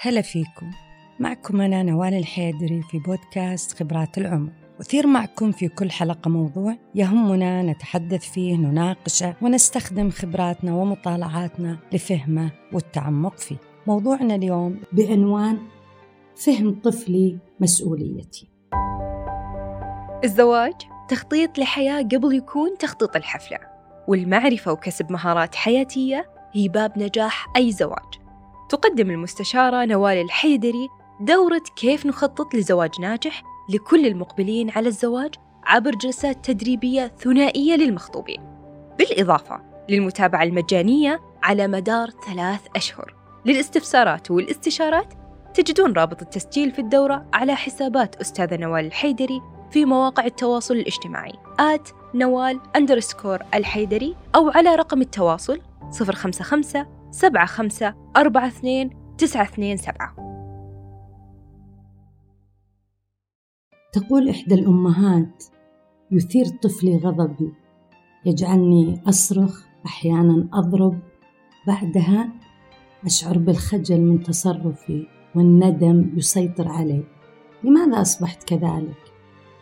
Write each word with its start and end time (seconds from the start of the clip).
هلا 0.00 0.22
فيكم. 0.22 0.70
معكم 1.20 1.60
أنا 1.60 1.82
نوال 1.82 2.14
الحيدري 2.14 2.82
في 2.82 2.98
بودكاست 2.98 3.78
خبرات 3.78 4.18
العمر. 4.18 4.52
أثير 4.80 5.06
معكم 5.06 5.52
في 5.52 5.68
كل 5.68 5.90
حلقة 5.90 6.28
موضوع 6.28 6.76
يهمنا 6.94 7.62
نتحدث 7.62 8.30
فيه 8.30 8.56
نناقشه 8.56 9.34
ونستخدم 9.42 10.10
خبراتنا 10.10 10.74
ومطالعاتنا 10.74 11.78
لفهمه 11.92 12.50
والتعمق 12.72 13.38
فيه. 13.38 13.56
موضوعنا 13.86 14.34
اليوم 14.34 14.80
بعنوان 14.92 15.58
فهم 16.36 16.80
طفلي 16.80 17.38
مسؤوليتي. 17.60 18.48
الزواج 20.24 20.74
تخطيط 21.08 21.58
لحياة 21.58 22.02
قبل 22.02 22.34
يكون 22.36 22.78
تخطيط 22.78 23.16
الحفلة 23.16 23.58
والمعرفة 24.08 24.72
وكسب 24.72 25.12
مهارات 25.12 25.54
حياتية 25.54 26.30
هي 26.52 26.68
باب 26.68 26.98
نجاح 26.98 27.46
أي 27.56 27.72
زواج. 27.72 28.25
تقدم 28.68 29.10
المستشارة 29.10 29.84
نوال 29.84 30.16
الحيدري 30.16 30.88
دورة 31.20 31.62
كيف 31.76 32.06
نخطط 32.06 32.54
لزواج 32.54 33.00
ناجح 33.00 33.42
لكل 33.68 34.06
المقبلين 34.06 34.70
على 34.70 34.88
الزواج 34.88 35.34
عبر 35.64 35.90
جلسات 35.90 36.44
تدريبية 36.44 37.12
ثنائية 37.18 37.76
للمخطوبين. 37.76 38.40
بالإضافة 38.98 39.60
للمتابعة 39.88 40.42
المجانية 40.42 41.20
على 41.42 41.68
مدار 41.68 42.10
ثلاث 42.10 42.60
أشهر. 42.76 43.14
للاستفسارات 43.44 44.30
والاستشارات 44.30 45.14
تجدون 45.54 45.92
رابط 45.92 46.22
التسجيل 46.22 46.70
في 46.72 46.78
الدورة 46.78 47.26
على 47.32 47.54
حسابات 47.54 48.16
أستاذة 48.16 48.56
نوال 48.56 48.86
الحيدري 48.86 49.42
في 49.70 49.84
مواقع 49.84 50.24
التواصل 50.24 50.74
الاجتماعي 50.74 51.32
آت 51.60 51.88
نوال 52.14 52.60
الحيدري 53.54 54.16
أو 54.34 54.50
على 54.50 54.74
رقم 54.74 55.00
التواصل 55.00 55.60
055 56.00 56.95
75 57.16 57.94
42 58.16 58.90
927 59.18 60.26
تقول 63.92 64.28
إحدى 64.28 64.54
الأمهات 64.54 65.44
يثير 66.10 66.46
طفلي 66.46 66.96
غضبي 66.96 67.52
يجعلني 68.26 69.02
أصرخ 69.08 69.66
أحيانا 69.86 70.48
أضرب 70.52 70.98
بعدها 71.66 72.32
أشعر 73.04 73.38
بالخجل 73.38 74.00
من 74.00 74.22
تصرفي 74.22 75.06
والندم 75.34 76.10
يسيطر 76.16 76.68
علي. 76.68 77.04
لماذا 77.64 78.00
أصبحت 78.00 78.44
كذلك؟ 78.44 79.12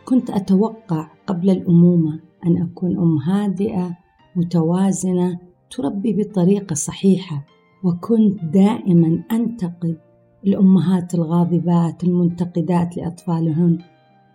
كنت 0.04 0.30
أتوقع 0.30 1.08
قبل 1.26 1.50
الأمومة 1.50 2.20
أن 2.46 2.62
أكون 2.62 2.98
أم 2.98 3.18
هادئة 3.18 3.96
متوازنة 4.36 5.38
تربي 5.70 6.12
بطريقة 6.12 6.74
صحيحة. 6.74 7.53
وكنت 7.84 8.44
دائما 8.44 9.22
أنتقد 9.32 9.98
الأمهات 10.46 11.14
الغاضبات 11.14 12.04
المنتقدات 12.04 12.96
لأطفالهن 12.96 13.78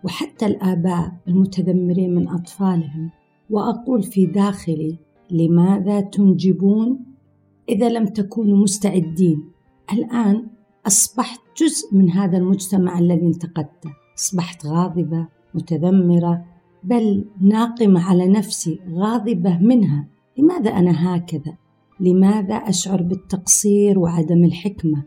وحتى 0.04 0.46
الآباء 0.46 1.12
المتذمرين 1.28 2.14
من 2.14 2.28
أطفالهم 2.28 3.10
وأقول 3.50 4.02
في 4.02 4.26
داخلي 4.26 4.98
لماذا 5.30 6.00
تنجبون 6.00 6.98
إذا 7.68 7.88
لم 7.88 8.06
تكونوا 8.06 8.58
مستعدين؟ 8.58 9.44
الآن 9.92 10.46
أصبحت 10.86 11.40
جزء 11.62 11.96
من 11.96 12.10
هذا 12.10 12.38
المجتمع 12.38 12.98
الذي 12.98 13.26
انتقدته. 13.26 13.90
أصبحت 14.18 14.66
غاضبة 14.66 15.26
متذمرة 15.54 16.44
بل 16.84 17.24
ناقمة 17.40 18.02
على 18.02 18.28
نفسي 18.28 18.80
غاضبة 18.90 19.58
منها. 19.58 20.06
لماذا 20.38 20.70
أنا 20.70 21.16
هكذا؟ 21.16 21.59
لماذا 22.00 22.54
أشعر 22.54 23.02
بالتقصير 23.02 23.98
وعدم 23.98 24.44
الحكمة؟ 24.44 25.04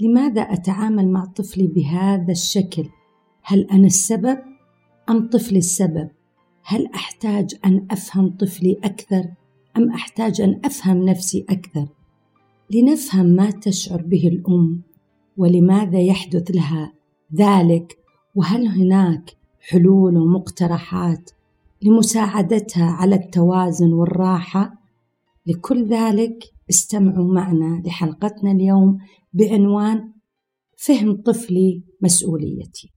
لماذا 0.00 0.40
أتعامل 0.40 1.08
مع 1.08 1.24
طفلي 1.24 1.66
بهذا 1.66 2.32
الشكل؟ 2.32 2.84
هل 3.42 3.60
أنا 3.60 3.86
السبب 3.86 4.38
أم 5.10 5.28
طفلي 5.28 5.58
السبب؟ 5.58 6.08
هل 6.64 6.86
أحتاج 6.86 7.54
أن 7.64 7.86
أفهم 7.90 8.36
طفلي 8.36 8.78
أكثر 8.84 9.24
أم 9.76 9.90
أحتاج 9.90 10.40
أن 10.40 10.60
أفهم 10.64 11.04
نفسي 11.04 11.46
أكثر؟ 11.50 11.86
لنفهم 12.70 13.26
ما 13.26 13.50
تشعر 13.50 14.02
به 14.02 14.28
الأم 14.28 14.82
ولماذا 15.36 16.00
يحدث 16.00 16.50
لها 16.50 16.92
ذلك 17.34 17.98
وهل 18.34 18.66
هناك 18.66 19.36
حلول 19.60 20.16
ومقترحات 20.16 21.30
لمساعدتها 21.82 22.84
على 22.84 23.14
التوازن 23.14 23.92
والراحة 23.92 24.77
لكل 25.48 25.88
ذلك 25.88 26.44
استمعوا 26.70 27.34
معنا 27.34 27.82
لحلقتنا 27.86 28.50
اليوم 28.52 28.98
بعنوان 29.32 30.12
فهم 30.76 31.22
طفلي 31.22 31.82
مسؤوليتي. 32.02 32.92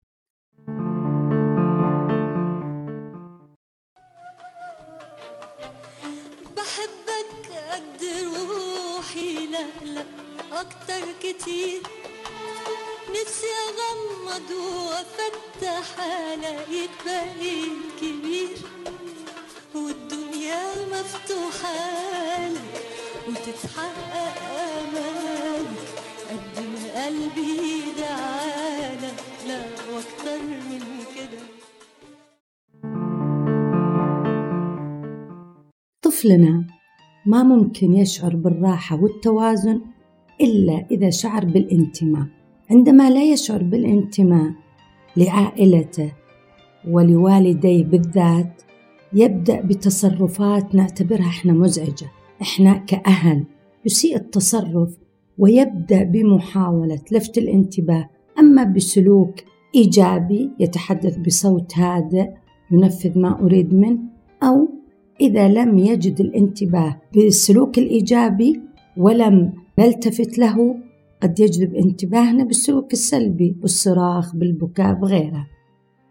بحبك 6.57 7.33
قد 7.71 8.03
روحي 8.35 9.47
لا 9.51 9.65
لا 9.93 10.05
أكتر 10.61 11.03
كتير. 11.23 11.81
نفسي 13.09 13.51
أغمض 13.67 14.51
وأفتح 14.51 16.03
ألاقيك 16.33 16.89
بقيت 17.05 17.81
كبير 18.01 18.57
والدنيا 19.75 20.10
مفتوحة 20.91 22.49
لك 22.49 22.61
وتتحقق 23.29 24.37
أمالك 24.79 25.79
قد 26.29 26.57
قلبي 26.95 27.59
دعالك 27.97 29.19
لا 29.47 29.59
وأكتر 29.93 30.39
من 30.69 30.83
كده. 31.15 31.41
طفلنا 36.01 36.67
ما 37.25 37.43
ممكن 37.43 37.93
يشعر 37.93 38.35
بالراحة 38.35 39.03
والتوازن 39.03 39.81
إلا 40.41 40.85
إذا 40.91 41.09
شعر 41.09 41.45
بالانتماء. 41.45 42.27
عندما 42.71 43.09
لا 43.09 43.23
يشعر 43.23 43.63
بالانتماء 43.63 44.51
لعائلته 45.17 46.11
ولوالديه 46.87 47.83
بالذات 47.83 48.61
يبدأ 49.13 49.61
بتصرفات 49.61 50.75
نعتبرها 50.75 51.27
إحنا 51.27 51.53
مزعجة 51.53 52.11
إحنا 52.41 52.73
كأهل. 52.73 53.45
يسيء 53.85 54.15
التصرف 54.15 54.97
ويبدأ 55.37 56.03
بمحاولة 56.03 57.01
لفت 57.11 57.37
الانتباه. 57.37 58.09
أما 58.39 58.63
بسلوك 58.63 59.35
إيجابي 59.75 60.51
يتحدث 60.59 61.17
بصوت 61.17 61.77
هادئ 61.77 62.29
ينفذ 62.71 63.19
ما 63.19 63.41
أريد 63.41 63.73
منه 63.73 63.99
أو 64.43 64.67
إذا 65.21 65.47
لم 65.47 65.77
يجد 65.77 66.21
الانتباه 66.21 67.01
بالسلوك 67.13 67.77
الإيجابي 67.77 68.61
ولم 68.97 69.53
نلتفت 69.79 70.37
له 70.37 70.75
قد 71.21 71.39
يجذب 71.39 71.75
انتباهنا 71.75 72.43
بالسلوك 72.43 72.93
السلبي 72.93 73.55
بالصراخ 73.61 74.35
بالبكاء 74.35 74.93
بغيره. 74.93 75.47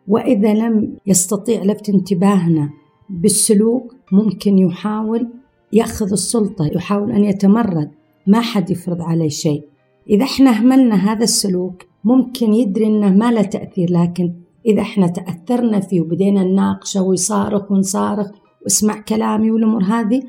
وإذا 0.09 0.55
لم 0.55 0.97
يستطيع 1.06 1.62
لفت 1.62 1.89
انتباهنا 1.89 2.71
بالسلوك 3.10 3.94
ممكن 4.12 4.59
يحاول 4.59 5.28
يأخذ 5.72 6.12
السلطة 6.12 6.66
يحاول 6.66 7.12
أن 7.12 7.25
يتمرد. 7.25 7.91
ما 8.26 8.41
حد 8.41 8.71
يفرض 8.71 9.03
عليه 9.03 9.28
شيء. 9.28 9.62
إذا 10.10 10.25
إحنا 10.25 10.50
أهملنا 10.50 10.94
هذا 10.94 11.25
السلوك 11.25 11.82
ممكن 12.04 12.53
يدري 12.53 12.87
أنه 12.87 13.10
ما 13.10 13.31
له 13.31 13.43
تأثير 13.43 13.91
لكن 13.91 14.32
إذا 14.66 14.81
إحنا 14.81 15.06
تأثرنا 15.06 15.81
فيه 15.81 16.00
وبدينا 16.00 16.44
نناقشه 16.44 17.03
ويصارخ 17.03 17.72
ونصارخ 17.72 18.31
واسمع 18.62 19.00
كلامي 19.00 19.50
والأمور 19.50 19.82
هذه 19.82 20.22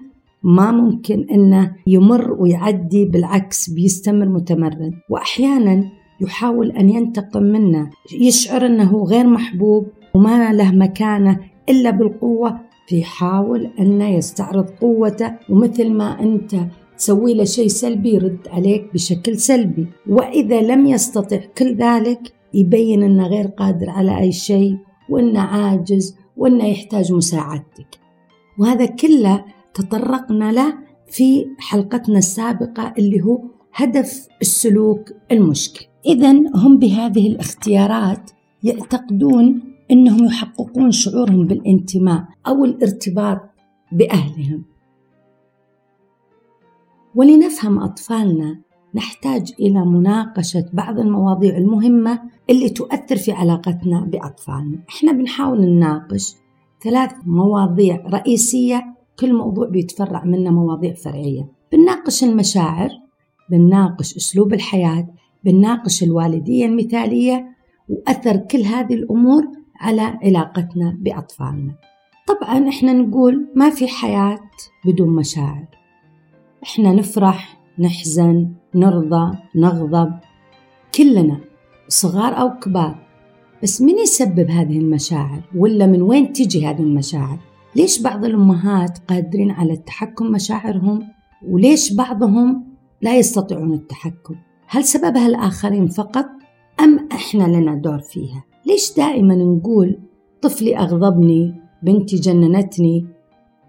ما 0.43 0.71
ممكن 0.71 1.27
إنه 1.31 1.75
يمر 1.87 2.31
ويعدي 2.39 3.05
بالعكس 3.05 3.69
بيستمر 3.69 4.29
متمرد. 4.29 4.93
واحيانا 5.09 5.83
يحاول 6.21 6.71
أن 6.71 6.89
ينتقم 6.89 7.43
منا 7.43 7.89
يشعر 8.19 8.65
إنه 8.65 9.03
غير 9.03 9.27
محبوب 9.27 9.87
وما 10.13 10.53
له 10.53 10.71
مكانة 10.71 11.39
إلا 11.69 11.89
بالقوة 11.89 12.59
فيحاول 12.91 13.69
انه 13.79 14.09
يستعرض 14.09 14.69
قوته 14.69 15.33
ومثل 15.49 15.91
ما 15.91 16.19
أنت 16.19 16.55
تسوي 16.97 17.33
له 17.33 17.43
شيء 17.43 17.67
سلبي 17.67 18.13
يرد 18.13 18.47
عليك 18.47 18.93
بشكل 18.93 19.37
سلبي. 19.37 19.87
وإذا 20.09 20.61
لم 20.61 20.85
يستطع 20.85 21.39
كل 21.57 21.75
ذلك 21.75 22.33
يبين 22.53 23.03
أنه 23.03 23.27
غير 23.27 23.47
قادر 23.47 23.89
على 23.89 24.19
أي 24.19 24.31
شيء 24.31 24.77
وأنه 25.09 25.39
عاجز 25.39 26.15
وأنه 26.37 26.65
يحتاج 26.65 27.13
مساعدتك. 27.13 27.99
وهذا 28.59 28.85
كله 28.85 29.45
تطرقنا 29.73 30.51
له 30.51 30.73
في 31.07 31.45
حلقتنا 31.59 32.17
السابقة 32.17 32.93
اللي 32.97 33.21
هو 33.21 33.41
هدف 33.73 34.27
السلوك 34.41 35.11
المشكل. 35.31 35.85
إذا 36.05 36.31
هم 36.55 36.77
بهذه 36.77 37.27
الاختيارات 37.27 38.31
يعتقدون 38.63 39.70
أنهم 39.91 40.25
يحققون 40.25 40.91
شعورهم 40.91 41.47
بالانتماء 41.47 42.25
أو 42.47 42.65
الارتباط 42.65 43.39
بأهلهم. 43.91 44.63
ولنفهم 47.15 47.79
أطفالنا 47.79 48.61
نحتاج 48.95 49.53
إلى 49.59 49.85
مناقشة 49.85 50.65
بعض 50.73 50.99
المواضيع 50.99 51.57
المهمة 51.57 52.21
اللي 52.49 52.69
تؤثر 52.69 53.15
في 53.15 53.31
علاقتنا 53.31 54.01
بأطفالنا. 54.01 54.79
إحنا 54.89 55.11
بنحاول 55.11 55.61
نناقش 55.61 56.35
ثلاث 56.83 57.11
مواضيع 57.25 58.05
رئيسية 58.07 58.95
كل 59.19 59.33
موضوع 59.33 59.67
بيتفرع 59.67 60.23
منه 60.25 60.51
مواضيع 60.51 60.93
فرعية. 60.93 61.51
بنناقش 61.71 62.23
المشاعر 62.23 62.89
بنناقش 63.49 64.17
أسلوب 64.17 64.53
الحياة 64.53 65.07
بنناقش 65.43 66.03
الوالدية 66.03 66.65
المثالية 66.65 67.45
وأثر 67.89 68.37
كل 68.37 68.61
هذه 68.61 68.93
الأمور 68.93 69.60
على 69.81 70.01
علاقتنا 70.01 70.97
بأطفالنا. 70.99 71.75
طبعا 72.27 72.69
إحنا 72.69 72.93
نقول 72.93 73.47
ما 73.55 73.69
في 73.69 73.87
حياة 73.87 74.39
بدون 74.85 75.09
مشاعر. 75.15 75.65
إحنا 76.63 76.93
نفرح 76.93 77.57
نحزن 77.79 78.51
نرضى 78.75 79.37
نغضب 79.55 80.13
كلنا 80.95 81.37
صغار 81.87 82.41
أو 82.41 82.59
كبار. 82.59 82.95
بس 83.63 83.81
من 83.81 83.99
يسبب 83.99 84.49
هذه 84.49 84.77
المشاعر 84.79 85.41
ولا 85.55 85.85
من 85.85 86.01
وين 86.01 86.33
تجي 86.33 86.67
هذه 86.67 86.81
المشاعر؟ 86.81 87.39
ليش 87.75 88.01
بعض 88.01 88.25
الأمهات 88.25 88.99
قادرين 89.07 89.51
على 89.51 89.73
التحكم 89.73 90.25
مشاعرهم؟ 90.25 91.07
وليش 91.47 91.93
بعضهم 91.93 92.63
لا 93.01 93.17
يستطيعون 93.17 93.73
التحكم؟ 93.73 94.35
هل 94.67 94.83
سببها 94.83 95.27
الآخرين 95.27 95.87
فقط 95.87 96.25
أم 96.79 97.09
إحنا 97.11 97.43
لنا 97.43 97.75
دور 97.75 97.99
فيها؟ 97.99 98.43
ليش 98.65 98.93
دائما 98.97 99.35
نقول 99.35 99.99
طفلي 100.41 100.77
أغضبني 100.77 101.61
بنتي 101.83 102.15
جننتني؟ 102.15 103.05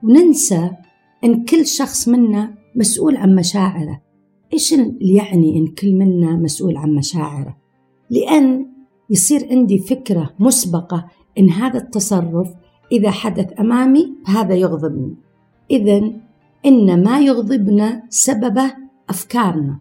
وننسى 0.02 0.70
أن 1.24 1.44
كل 1.44 1.66
شخص 1.66 2.08
منا 2.08 2.54
مسؤول 2.76 3.16
عن 3.16 3.34
مشاعره. 3.34 4.00
إيش 4.52 4.72
يعني 5.00 5.58
إن 5.58 5.66
كل 5.66 5.94
منا 5.94 6.36
مسؤول 6.36 6.76
عن 6.76 6.94
مشاعره؟ 6.94 7.56
لأن 8.10 8.66
يصير 9.10 9.48
عندي 9.50 9.78
فكرة 9.78 10.30
مسبقة 10.38 11.06
إن 11.38 11.50
هذا 11.50 11.78
التصرف 11.78 12.48
إذا 12.92 13.10
حدث 13.10 13.60
أمامي 13.60 14.14
فهذا 14.26 14.54
يغضبني. 14.54 15.14
إذا 15.70 16.12
إن 16.66 17.04
ما 17.04 17.20
يغضبنا 17.20 18.02
سببه 18.08 18.74
أفكارنا. 19.08 19.78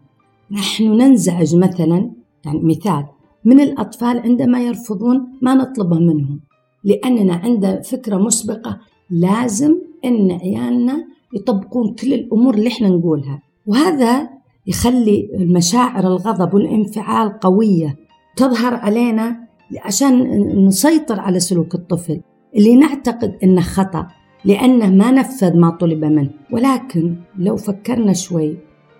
نحن 0.50 0.84
ننزعج 0.84 1.56
مثلا 1.56 2.10
يعني 2.44 2.60
مثال 2.62 3.06
من 3.44 3.60
الأطفال 3.60 4.18
عندما 4.18 4.60
يرفضون 4.60 5.28
ما 5.42 5.54
نطلبه 5.54 5.98
منهم 5.98 6.40
لأننا 6.84 7.34
عند 7.34 7.80
فكرة 7.84 8.16
مسبقة 8.16 8.78
لازم 9.10 9.78
أن 10.04 10.30
عيالنا 10.32 11.04
يطبقون 11.34 11.94
كل 11.94 12.12
الأمور 12.14 12.54
اللي 12.54 12.68
إحنا 12.68 12.88
نقولها. 12.88 13.42
وهذا 13.66 14.28
يخلي 14.66 15.30
المشاعر 15.34 16.06
الغضب 16.06 16.54
والانفعال 16.54 17.38
قوية 17.40 17.96
تظهر 18.36 18.74
علينا 18.74 19.36
عشان 19.84 20.28
نسيطر 20.66 21.20
على 21.20 21.40
سلوك 21.40 21.74
الطفل 21.74 22.20
اللي 22.56 22.76
نعتقد 22.76 23.36
إنه 23.42 23.60
خطأ 23.60 24.06
لأنه 24.44 24.90
ما 24.90 25.10
نفذ 25.10 25.56
ما 25.56 25.70
طلب 25.70 26.04
منه. 26.04 26.30
ولكن 26.52 27.16
لو 27.38 27.56
فكرنا 27.56 28.12
شوي 28.12 28.56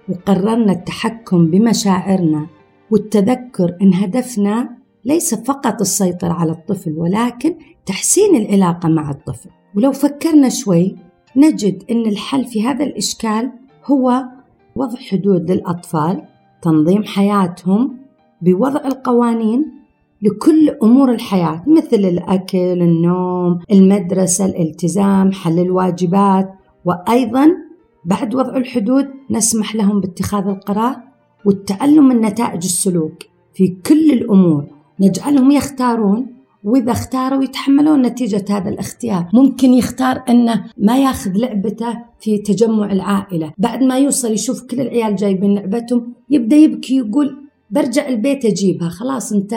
وقررنا 0.09 0.73
التحكم 0.73 1.47
بمشاعرنا 1.47 2.47
والتذكر 2.93 3.77
إن 3.83 3.95
هدفنا 3.95 4.69
ليس 5.05 5.35
فقط 5.35 5.81
السيطرة 5.81 6.33
على 6.33 6.53
الطفل 6.53 6.93
ولكن 6.99 7.55
تحسين 7.87 8.37
العلاقة 8.37 8.89
مع 8.89 9.11
الطفل. 9.11 9.51
ولو 9.77 9.93
فكرنا 9.93 10.49
شوي 10.49 10.97
نجد 11.37 11.83
إن 11.91 12.07
الحل 12.07 12.45
في 12.45 12.67
هذا 12.67 12.85
الإشكال 12.85 13.53
هو 13.85 14.25
وضع 14.77 14.99
حدود 14.99 15.51
للأطفال 15.51 16.23
تنظيم 16.63 17.05
حياتهم 17.05 17.97
بوضع 18.43 18.81
القوانين 18.87 19.73
لكل 20.23 20.71
أمور 20.83 21.13
الحياة 21.13 21.65
مثل 21.67 21.97
الأكل 21.97 22.83
النوم 22.83 23.59
المدرسة 23.73 24.45
الالتزام 24.47 25.33
حل 25.33 25.59
الواجبات. 25.59 26.53
وأيضا 26.85 27.49
بعد 28.05 28.35
وضع 28.35 28.57
الحدود 28.57 29.09
نسمح 29.31 29.75
لهم 29.75 30.01
باتخاذ 30.01 30.47
القرار 30.47 31.12
والتعلم 31.47 32.09
من 32.09 32.21
نتائج 32.21 32.65
السلوك 32.65 33.23
في 33.55 33.77
كل 33.87 34.13
الأمور. 34.13 34.65
نجعلهم 35.01 35.51
يختارون 35.51 36.27
وإذا 36.65 36.93
اختاروا 36.93 37.45
يتحملون 37.45 38.03
نتيجة 38.03 38.45
هذا 38.51 38.69
الاختيار. 38.69 39.29
ممكن 39.33 39.73
يختار 39.73 40.23
أنه 40.29 40.65
ما 40.79 40.99
ياخذ 40.99 41.31
لعبته 41.35 41.99
في 42.21 42.39
تجمع 42.39 42.93
العائلة. 42.93 43.53
بعد 43.59 43.83
ما 43.83 43.99
يوصل 43.99 44.33
يشوف 44.33 44.63
كل 44.63 44.81
العيال 44.81 45.17
جايبين 45.17 45.55
لعبتهم 45.55 46.13
يبدأ 46.31 46.57
يبكي 46.57 46.97
يقول 46.97 47.37
برجع 47.71 48.09
البيت 48.09 48.45
أجيبها. 48.45 48.89
خلاص 48.89 49.33
أنت 49.33 49.55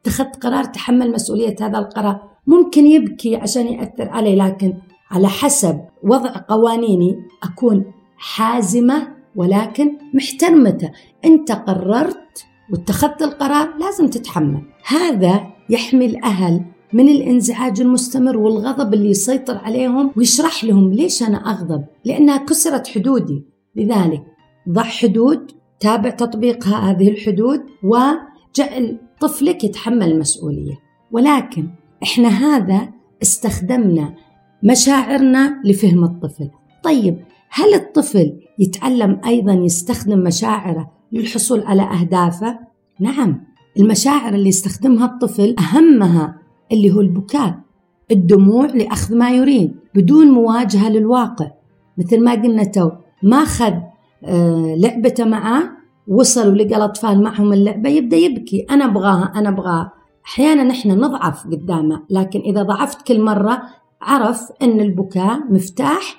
اتخذت 0.00 0.36
قرار 0.36 0.64
تحمل 0.64 1.12
مسؤولية 1.12 1.56
هذا 1.60 1.78
القرار. 1.78 2.20
ممكن 2.46 2.86
يبكي 2.86 3.36
عشان 3.36 3.66
يأثر 3.66 4.08
عليه 4.08 4.34
لكن 4.34 4.74
على 5.10 5.28
حسب 5.28 5.80
وضع 6.02 6.30
قوانيني 6.48 7.16
أكون 7.42 7.84
حازمة 8.16 9.17
ولكن 9.38 9.92
محترمته 10.14 10.90
أنت 11.24 11.52
قررت 11.52 12.46
واتخذت 12.72 13.22
القرار 13.22 13.76
لازم 13.78 14.08
تتحمل. 14.08 14.62
هذا 14.86 15.46
يحمي 15.70 16.06
الأهل 16.06 16.64
من 16.92 17.08
الإنزعاج 17.08 17.80
المستمر 17.80 18.36
والغضب 18.36 18.94
اللي 18.94 19.10
يسيطر 19.10 19.58
عليهم 19.58 20.12
ويشرح 20.16 20.64
لهم 20.64 20.92
ليش 20.92 21.22
أنا 21.22 21.50
أغضب 21.50 21.84
لأنها 22.04 22.36
كسرت 22.36 22.86
حدودي. 22.86 23.44
لذلك 23.76 24.22
ضع 24.68 24.82
حدود 24.82 25.50
تابع 25.80 26.10
تطبيق 26.10 26.66
هذه 26.66 27.08
الحدود 27.08 27.60
وجعل 27.82 28.98
طفلك 29.20 29.64
يتحمل 29.64 30.12
المسؤولية. 30.12 30.78
ولكن 31.12 31.68
إحنا 32.02 32.28
هذا 32.28 32.88
استخدمنا 33.22 34.14
مشاعرنا 34.62 35.62
لفهم 35.64 36.04
الطفل. 36.04 36.50
طيب 36.82 37.24
هل 37.50 37.74
الطفل 37.74 38.32
يتعلم 38.58 39.20
أيضا 39.26 39.52
يستخدم 39.52 40.18
مشاعره 40.18 40.90
للحصول 41.12 41.60
على 41.60 41.82
أهدافه؟ 41.82 42.58
نعم 43.00 43.44
المشاعر 43.78 44.34
اللي 44.34 44.48
يستخدمها 44.48 45.06
الطفل 45.06 45.56
أهمها 45.58 46.38
اللي 46.72 46.92
هو 46.92 47.00
البكاء 47.00 47.58
الدموع 48.10 48.66
لأخذ 48.66 49.16
ما 49.16 49.30
يريد 49.30 49.76
بدون 49.94 50.26
مواجهة 50.30 50.88
للواقع. 50.88 51.50
مثل 51.98 52.24
ما 52.24 52.32
قلنا 52.32 52.64
تو 52.64 52.90
ما 53.22 53.36
أخذ 53.36 53.72
آه 54.24 54.74
لعبته 54.78 55.24
معاه 55.24 55.62
وصل 56.08 56.48
ولقى 56.48 56.76
الأطفال 56.76 57.22
معهم 57.22 57.52
اللعبة 57.52 57.88
يبدأ 57.88 58.16
يبكي. 58.16 58.66
أنا 58.70 58.84
أبغاها 58.84 59.32
أنا 59.36 59.48
أبغاها. 59.48 59.92
أحيانا 60.26 60.64
نحن 60.64 60.90
نضعف 60.90 61.46
قدامه 61.46 62.02
لكن 62.10 62.40
إذا 62.40 62.62
ضعفت 62.62 63.06
كل 63.06 63.20
مرة 63.20 63.62
عرف 64.02 64.42
أن 64.62 64.80
البكاء 64.80 65.52
مفتاح 65.52 66.16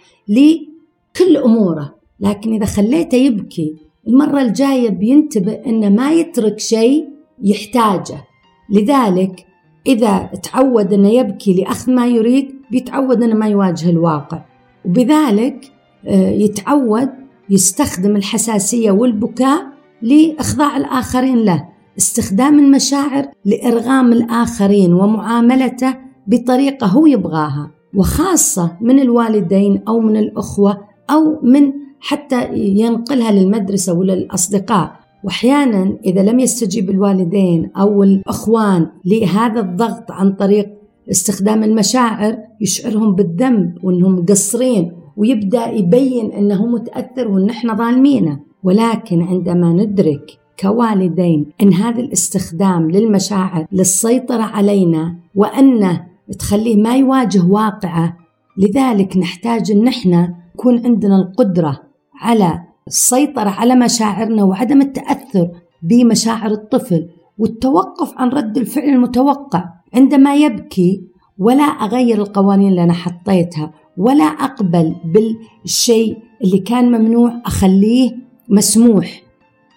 لكل 1.19 1.38
أموره 1.38 1.95
لكن 2.19 2.53
إذا 2.53 2.65
خليته 2.65 3.15
يبكي 3.15 3.75
المرة 4.07 4.41
الجاية 4.41 4.89
بينتبه 4.89 5.53
أنه 5.65 5.89
ما 5.89 6.11
يترك 6.11 6.59
شيء 6.59 7.05
يحتاجه. 7.43 8.23
لذلك 8.69 9.45
إذا 9.88 10.29
تعود 10.43 10.93
أنه 10.93 11.09
يبكي 11.09 11.53
لأخذ 11.53 11.91
ما 11.91 12.07
يريد 12.07 12.51
بيتعود 12.71 13.23
أنه 13.23 13.35
ما 13.35 13.47
يواجه 13.47 13.89
الواقع. 13.89 14.45
وبذلك 14.85 15.71
آه، 16.07 16.29
يتعود 16.29 17.09
يستخدم 17.49 18.15
الحساسية 18.15 18.91
والبكاء 18.91 19.61
لإخضاع 20.01 20.77
الآخرين 20.77 21.38
له 21.38 21.69
استخدام 21.97 22.59
المشاعر 22.59 23.25
لإرغام 23.45 24.13
الآخرين 24.13 24.93
ومعاملته 24.93 25.95
بطريقة 26.27 26.88
هو 26.88 27.05
يبغاها. 27.05 27.71
وخاصة 27.93 28.77
من 28.81 28.99
الوالدين 28.99 29.83
أو 29.88 29.99
من 29.99 30.17
الأخوة 30.17 30.88
أو 31.10 31.39
من 31.44 31.74
حتى 32.00 32.54
ينقلها 32.54 33.32
للمدرسة 33.32 33.94
وللأصدقاء 33.94 35.00
وأحيانا 35.24 35.98
إذا 36.06 36.24
لم 36.24 36.39
يستجيب 36.39 36.89
الوالدين 36.89 37.72
أو 37.78 38.04
الأخوان 38.04 38.88
لهذا 39.06 39.60
الضغط 39.60 40.12
عن 40.12 40.32
طريق 40.32 40.70
استخدام 41.12 41.63
المشاعر 41.63 42.38
يشعرهم 42.62 43.16
بالذنب 43.16 43.74
وإنهم 43.84 44.16
مقصرين 44.16 44.92
ويبدأ 45.18 45.68
يبين 45.68 46.32
إنه 46.32 46.66
متأثر 46.66 47.28
وإن 47.28 47.50
إحنا 47.50 47.74
ظالمينه. 47.74 48.39
ولكن 48.63 49.22
عندما 49.22 49.74
ندرك 49.74 50.39
كوالدين 50.60 51.46
إن 51.62 51.74
هذا 51.74 52.00
الاستخدام 52.00 52.92
للمشاعر 52.92 53.66
للسيطرة 53.72 54.44
علينا 54.44 55.16
وأنه 55.36 56.06
تخليه 56.39 56.75
ما 56.75 56.96
يواجه 56.96 57.46
واقعه 57.46 58.18
لذلك 58.60 59.18
نحتاج 59.18 59.72
أن 59.72 59.88
إحنا 59.88 60.36
يكون 60.56 60.86
عندنا 60.86 61.16
القدرة 61.16 61.80
على 62.22 62.60
السيطرة 62.88 63.50
على 63.50 63.75
مشاعرنا 63.75 64.44
وعدم 64.44 64.82
التأثر 64.82 65.50
بمشاعر 65.84 66.51
الطفل 66.51 67.10
والتوقف 67.38 68.13
عن 68.18 68.30
رد 68.30 68.58
الفعل 68.58 68.89
المتوقع. 68.89 69.66
عندما 69.94 70.36
يبكي 70.36 71.04
ولا 71.38 71.63
أغير 71.63 72.18
القوانين 72.18 72.70
اللي 72.70 72.84
أنا 72.84 72.94
حطيتها 72.94 73.72
ولا 73.98 74.24
أقبل 74.24 74.96
بالشيء 75.06 76.18
اللي 76.44 76.60
كان 76.60 76.92
ممنوع 76.92 77.42
أخليه 77.46 78.12
مسموح. 78.50 79.22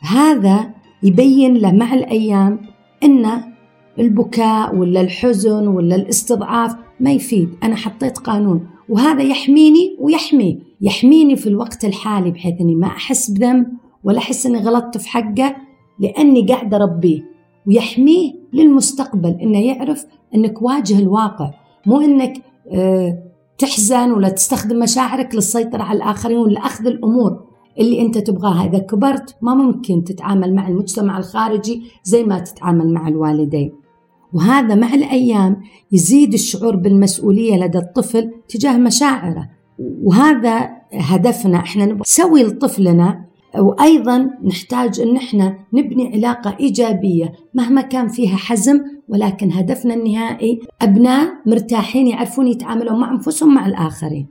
هذا 0.00 0.70
يبين 1.02 1.54
له 1.54 1.72
مع 1.72 1.94
الأيام 1.94 2.60
أن 3.04 3.51
البكاء 3.98 4.76
ولا 4.76 5.00
الحزن 5.00 5.68
ولا 5.68 5.96
الاستضعاف 5.96 6.76
ما 7.00 7.12
يفيد. 7.12 7.48
أنا 7.62 7.76
حطيت 7.76 8.18
قانون 8.18 8.66
وهذا 8.88 9.22
يحميني 9.22 9.96
ويحميه 10.00 10.58
يحميني 10.80 11.36
في 11.36 11.46
الوقت 11.46 11.84
الحالي 11.84 12.30
بحيث 12.30 12.60
أني 12.60 12.74
ما 12.74 12.86
أحس 12.86 13.30
بذنب 13.30 13.66
ولا 14.04 14.18
أحس 14.18 14.46
أني 14.46 14.58
غلطت 14.58 14.98
في 14.98 15.08
حقه 15.08 15.56
لأني 15.98 16.46
قاعدة 16.46 16.76
أربيه. 16.76 17.32
ويحميه 17.66 18.32
للمستقبل 18.52 19.36
أنه 19.42 19.58
يعرف 19.58 20.06
أنك 20.34 20.62
واجه 20.62 20.98
الواقع 20.98 21.50
مو 21.86 22.00
أنك 22.00 22.42
أه 22.72 23.18
تحزن 23.58 24.12
ولا 24.12 24.28
تستخدم 24.28 24.78
مشاعرك 24.78 25.34
للسيطرة 25.34 25.82
على 25.82 25.96
الآخرين 25.96 26.38
ولا 26.38 26.60
أخذ 26.60 26.86
الأمور 26.86 27.40
اللي 27.78 28.00
أنت 28.00 28.18
تبغاها. 28.18 28.68
إذا 28.68 28.78
كبرت 28.78 29.36
ما 29.42 29.54
ممكن 29.54 30.04
تتعامل 30.04 30.54
مع 30.54 30.68
المجتمع 30.68 31.18
الخارجي 31.18 31.82
زي 32.04 32.24
ما 32.24 32.38
تتعامل 32.38 32.92
مع 32.92 33.08
الوالدين. 33.08 33.72
وهذا 34.32 34.74
مع 34.74 34.94
الأيام 34.94 35.56
يزيد 35.92 36.32
الشعور 36.32 36.76
بالمسؤولية 36.76 37.56
لدى 37.64 37.78
الطفل 37.78 38.30
تجاه 38.48 38.76
مشاعره 38.76 39.48
وهذا 39.78 40.70
هدفنا 40.92 41.58
إحنا 41.58 41.84
نبغى 41.84 42.00
نسوي 42.00 42.42
لطفلنا 42.42 43.24
وأيضا 43.58 44.30
نحتاج 44.44 45.00
إن 45.00 45.16
إحنا 45.16 45.58
نبني 45.72 46.12
علاقة 46.14 46.56
إيجابية 46.60 47.32
مهما 47.54 47.80
كان 47.82 48.08
فيها 48.08 48.36
حزم 48.36 48.80
ولكن 49.08 49.52
هدفنا 49.52 49.94
النهائي 49.94 50.60
أبناء 50.82 51.28
مرتاحين 51.46 52.06
يعرفون 52.06 52.46
يتعاملون 52.48 53.00
مع 53.00 53.10
أنفسهم 53.10 53.54
مع 53.54 53.66
الآخرين. 53.66 54.26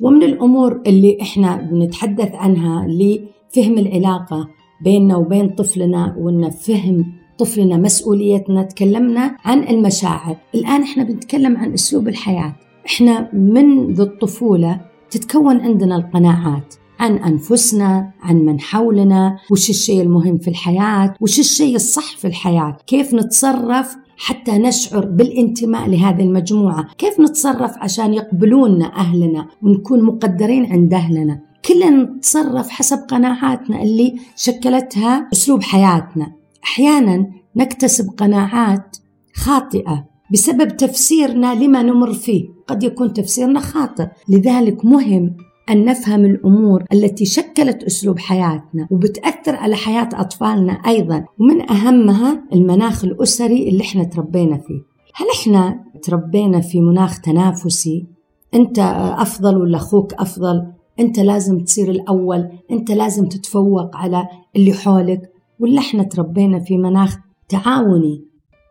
ومن 0.00 0.22
الأمور 0.22 0.82
اللي 0.86 1.18
إحنا 1.22 1.56
بنتحدث 1.56 2.34
عنها 2.34 2.86
لفهم 2.86 3.78
العلاقة 3.78 4.48
بيننا 4.80 5.16
وبين 5.16 5.48
طفلنا 5.48 6.14
وإن 6.18 6.50
فهم 6.50 7.12
طفلنا 7.38 7.76
مسؤوليتنا 7.76 8.62
تكلمنا 8.62 9.36
عن 9.44 9.68
المشاعر. 9.68 10.36
الآن 10.54 10.82
إحنا 10.82 11.04
بنتكلم 11.04 11.56
عن 11.56 11.72
أسلوب 11.72 12.08
الحياة. 12.08 12.56
إحنا 12.86 13.28
منذ 13.32 14.00
الطفولة 14.00 14.80
تتكون 15.10 15.60
عندنا 15.60 15.96
القناعات 15.96 16.74
عن 17.00 17.16
أنفسنا 17.16 18.10
عن 18.22 18.36
من 18.36 18.60
حولنا 18.60 19.36
وش 19.50 19.70
الشيء 19.70 20.02
المهم 20.02 20.38
في 20.38 20.48
الحياة 20.48 21.14
وش 21.20 21.38
الشيء 21.38 21.76
الصح 21.76 22.16
في 22.16 22.26
الحياة 22.26 22.76
كيف 22.86 23.14
نتصرف 23.14 23.96
حتى 24.16 24.58
نشعر 24.58 25.06
بالانتماء 25.06 25.88
لهذه 25.88 26.22
المجموعة 26.22 26.88
كيف 26.98 27.20
نتصرف 27.20 27.72
عشان 27.78 28.14
يقبلوننا 28.14 28.96
أهلنا 28.96 29.46
ونكون 29.62 30.02
مقدرين 30.02 30.72
عند 30.72 30.94
أهلنا. 30.94 31.40
كلنا 31.64 31.90
نتصرف 32.02 32.68
حسب 32.68 32.98
قناعاتنا 32.98 33.82
اللي 33.82 34.16
شكلتها 34.36 35.28
أسلوب 35.32 35.62
حياتنا. 35.62 36.32
أحيانا 36.64 37.26
نكتسب 37.56 38.10
قناعات 38.18 38.96
خاطئة 39.34 40.04
بسبب 40.32 40.76
تفسيرنا 40.76 41.54
لما 41.54 41.82
نمر 41.82 42.12
فيه. 42.12 42.48
قد 42.66 42.82
يكون 42.82 43.12
تفسيرنا 43.12 43.60
خاطئ. 43.60 44.06
لذلك 44.28 44.84
مهم 44.84 45.36
أن 45.70 45.84
نفهم 45.84 46.24
الأمور 46.24 46.84
التي 46.92 47.24
شكلت 47.24 47.82
أسلوب 47.84 48.18
حياتنا 48.18 48.88
وبتأثر 48.90 49.56
على 49.56 49.76
حياة 49.76 50.08
أطفالنا 50.14 50.72
أيضا. 50.72 51.24
ومن 51.38 51.70
أهمها 51.70 52.44
المناخ 52.52 53.04
الأسري 53.04 53.68
اللي 53.68 53.82
إحنا 53.82 54.04
تربينا 54.04 54.58
فيه. 54.58 54.80
هل 55.14 55.26
إحنا 55.40 55.84
تربينا 56.02 56.60
في 56.60 56.80
مناخ 56.80 57.20
تنافسي؟ 57.20 58.06
أنت 58.54 58.78
أفضل 59.18 59.56
ولا 59.56 59.76
أخوك 59.76 60.14
أفضل؟ 60.14 60.72
أنت 61.00 61.18
لازم 61.18 61.58
تصير 61.58 61.90
الأول 61.90 62.48
أنت 62.70 62.90
لازم 62.90 63.26
تتفوق 63.26 63.96
على 63.96 64.28
اللي 64.56 64.72
حولك. 64.72 65.32
ولا 65.60 65.78
إحنا 65.78 66.02
تربينا 66.02 66.60
في 66.60 66.76
مناخ 66.76 67.18
تعاوني. 67.48 68.24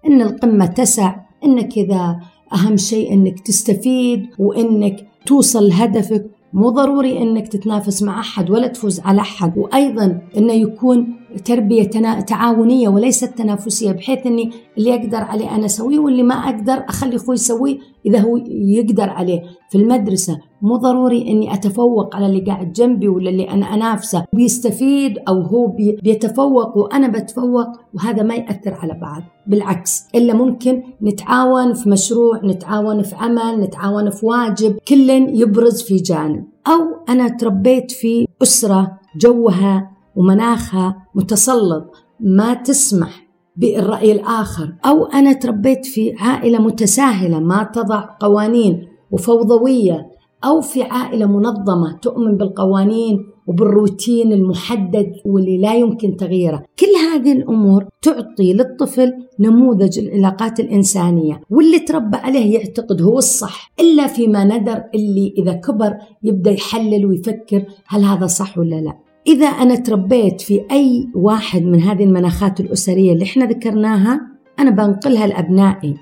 إن 0.08 0.22
القمة 0.22 0.66
تسع 0.66 1.16
إنك 1.46 1.78
إذا 1.78 2.20
أهم 2.54 2.78
شيء 2.78 3.14
إنك 3.14 3.40
تستفيد 3.40 4.26
وإنك 4.40 5.08
توصل 5.26 5.68
لهدفك. 5.70 6.26
مو 6.54 6.70
ضروري 6.70 7.22
إنك 7.22 7.48
تتنافس 7.48 8.04
مع 8.04 8.20
أحد 8.20 8.50
ولا 8.50 8.68
تفوز 8.68 9.00
على 9.00 9.22
أحد. 9.22 9.58
وأيضا 9.58 10.22
إنه 10.38 10.54
يكون 10.54 11.18
تربية 11.46 11.84
تعاونية 12.28 12.90
وليست 12.90 13.38
تنافسية 13.38 13.92
بحيث 13.92 14.26
إني 14.26 14.52
اللي 14.78 14.96
أقدر 14.96 15.18
عليه 15.18 15.56
أنا 15.56 15.66
أسويه 15.66 16.00
واللي 16.00 16.24
ما 16.24 16.36
أقدر 16.36 16.74
أخلي 16.74 17.16
أخوي 17.16 17.36
يسويه 17.36 17.78
إذا 18.06 18.20
هو 18.20 18.38
يقدر 18.48 19.10
عليه. 19.10 19.42
في 19.70 19.78
المدرسة 19.78 20.40
مو 20.62 20.76
ضروري 20.76 21.22
إني 21.32 21.54
أتفوق 21.54 22.16
على 22.16 22.26
اللي 22.26 22.40
قاعد 22.42 22.74
جنبي 22.74 23.08
ولا 23.08 23.30
اللي 23.30 23.50
أنا 23.50 23.74
أنافسه. 23.74 24.26
بيستفيد 24.34 25.18
أو 25.28 25.42
هو 25.42 25.68
بيتفوق 26.04 26.78
وأنا 26.78 27.08
بتفوق 27.08 27.68
وهذا 27.94 28.24
ما 28.24 28.36
يأثر 28.36 28.74
على 28.74 28.94
بعض. 29.02 29.24
بالعكس 29.48 30.04
إلا 30.16 30.34
ممكن 30.34 30.84
نتعاون 31.02 31.74
في 31.74 31.90
مشروع 31.90 32.42
نتعاون 32.44 33.02
في 33.02 33.16
عمل 33.16 33.60
نتعاون 33.60 34.10
في 34.10 34.26
واجب 34.26 34.78
كل 34.88 35.10
يبرز 35.10 35.82
في 35.82 35.96
جانب. 35.96 36.46
أو 36.68 37.04
أنا 37.10 37.28
تربيت 37.28 37.92
في 37.92 38.28
أسرة 38.44 39.00
جوها 39.18 39.92
ومناخها 40.16 40.96
متسلط 41.16 41.94
ما 42.20 42.54
تسمح 42.54 43.28
بالرأي 43.56 44.12
الآخر. 44.12 44.74
أو 44.86 45.06
أنا 45.06 45.34
تربيت 45.34 45.86
في 45.86 46.14
عائلة 46.20 46.62
متساهلة 46.62 47.40
ما 47.40 47.64
تضع 47.64 48.10
قوانين 48.20 48.88
وفوضوية 49.12 50.17
أو 50.44 50.62
في 50.62 50.84
عائلة 50.84 51.26
منظمة 51.26 51.98
تؤمن 52.02 52.38
بالقوانين 52.38 53.20
وبالروتين 53.48 54.34
المحدد 54.34 55.12
واللي 55.26 55.58
لا 55.58 55.76
يمكن 55.76 56.16
تغييره. 56.16 56.64
كل 56.80 57.14
هذه 57.14 57.32
الأمور 57.32 57.86
تعطي 58.02 58.54
للطفل 58.54 59.14
نموذج 59.40 60.00
العلاقات 60.00 60.60
الإنسانية 60.60 61.42
واللي 61.50 61.80
تربى 61.80 62.18
عليه 62.18 62.54
يعتقد 62.54 63.02
هو 63.02 63.18
الصح 63.18 63.72
إلا 63.80 64.08
فيما 64.08 64.44
ندر 64.44 64.84
اللي 64.96 65.34
إذا 65.38 65.54
كبر 65.54 65.94
يبدأ 66.24 66.52
يحلل 66.52 67.06
ويفكر 67.06 67.66
هل 67.88 68.04
هذا 68.04 68.28
صح 68.28 68.58
ولا 68.58 68.76
لا. 68.76 68.94
إذا 69.28 69.48
أنا 69.48 69.76
تربيت 69.76 70.42
في 70.42 70.62
أي 70.72 71.08
واحد 71.16 71.64
من 71.64 71.82
هذه 71.82 72.04
المناخات 72.04 72.60
الأسرية 72.60 73.14
اللي 73.14 73.24
إحنا 73.24 73.46
ذكرناها 73.46 74.22
أنا 74.60 74.70
بنقلها 74.70 75.28
لأبنائي 75.28 75.96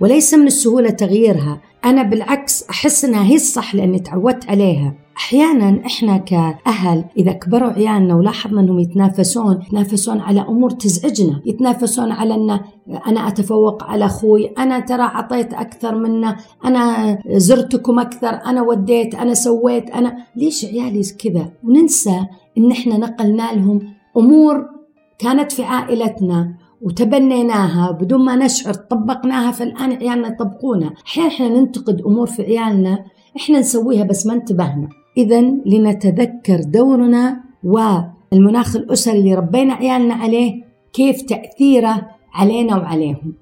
وليس 0.00 0.34
من 0.34 0.46
السهولة 0.46 0.90
تغييرها. 0.90 1.60
أنا 1.84 2.02
بالعكس 2.02 2.64
أحس 2.70 3.04
أنها 3.04 3.24
هي 3.24 3.34
الصح 3.34 3.74
لأني 3.74 3.98
تعودت 3.98 4.50
عليها. 4.50 4.94
أحيانا 5.16 5.86
إحنا 5.86 6.16
كأهل 6.16 7.04
إذا 7.18 7.32
كبروا 7.32 7.70
عيالنا 7.70 8.14
ولاحظنا 8.14 8.60
أنهم 8.60 8.78
يتنافسون 8.78 9.62
يتنافسون 9.62 10.20
على 10.20 10.40
أمور 10.40 10.70
تزعجنا 10.70 11.42
يتنافسون 11.46 12.12
على 12.12 12.34
أن 12.34 12.60
أنا 13.06 13.28
أتفوق 13.28 13.84
على 13.84 14.04
أخوي 14.04 14.46
أنا 14.46 14.80
ترى 14.80 15.02
عطيت 15.02 15.54
أكثر 15.54 15.94
منه 15.94 16.36
أنا 16.64 17.18
زرتكم 17.26 17.98
أكثر 17.98 18.28
أنا 18.28 18.62
وديت 18.62 19.14
أنا 19.14 19.34
سويت 19.34 19.90
أنا 19.90 20.16
ليش 20.36 20.64
عيالي 20.64 21.02
كذا؟ 21.02 21.50
وننسى 21.64 22.26
أن 22.58 22.70
إحنا 22.70 22.96
نقلنا 22.98 23.52
لهم 23.52 23.80
أمور 24.16 24.66
كانت 25.18 25.52
في 25.52 25.64
عائلتنا. 25.64 26.54
وتبنيناها 26.82 27.90
بدون 27.90 28.24
ما 28.24 28.36
نشعر 28.36 28.74
طبقناها 28.74 29.50
فالآن 29.50 29.92
عيالنا 29.92 30.28
يطبقونها. 30.28 30.94
أحيانا 31.06 31.28
إحنا 31.28 31.48
ننتقد 31.48 32.00
أمور 32.00 32.26
في 32.26 32.42
عيالنا 32.42 33.04
إحنا 33.36 33.58
نسويها 33.58 34.04
بس 34.04 34.26
ما 34.26 34.34
انتبهنا. 34.34 34.88
إذا 35.16 35.40
لنتذكر 35.40 36.60
دورنا 36.60 37.44
والمناخ 37.64 38.76
الأسري 38.76 39.18
اللي 39.18 39.34
ربينا 39.34 39.74
عيالنا 39.74 40.14
عليه 40.14 40.62
كيف 40.92 41.22
تأثيره 41.22 42.08
علينا 42.34 42.76
وعليهم. 42.76 43.34